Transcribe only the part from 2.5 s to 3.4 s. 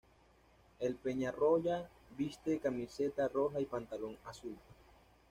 camiseta